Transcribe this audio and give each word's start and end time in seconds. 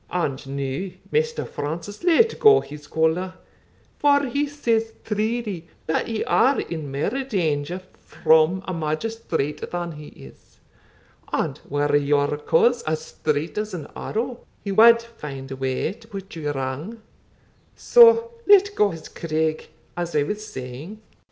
And 0.09 0.47
now, 0.57 0.89
Maister 1.11 1.45
Francis, 1.45 2.03
let 2.03 2.39
go 2.39 2.59
his 2.61 2.87
collar; 2.87 3.35
for 3.99 4.25
he 4.25 4.47
says 4.47 4.93
truly, 5.03 5.67
that 5.85 6.07
ye 6.07 6.23
are 6.23 6.59
in 6.59 6.89
mair 6.89 7.23
danger 7.23 7.83
from 7.99 8.63
a 8.67 8.73
magistrate 8.73 9.69
than 9.69 9.91
he 9.91 10.07
is, 10.07 10.57
and 11.31 11.59
were 11.69 11.95
your 11.95 12.35
cause 12.37 12.81
as 12.81 12.99
straight 13.01 13.59
as 13.59 13.75
an 13.75 13.85
arrow, 13.95 14.39
he 14.63 14.71
wad 14.71 15.03
find 15.03 15.51
a 15.51 15.55
way 15.55 15.93
to 15.93 16.07
put 16.07 16.35
you 16.35 16.49
wrang 16.51 16.99
So 17.75 18.31
let 18.47 18.73
go 18.73 18.89
his 18.89 19.07
craig, 19.07 19.67
as 19.95 20.15
I 20.15 20.23
was 20.23 20.43
saying." 20.51 20.99